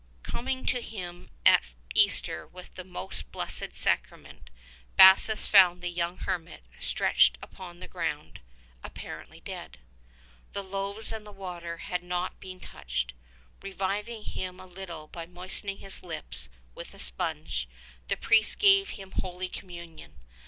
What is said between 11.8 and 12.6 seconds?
not been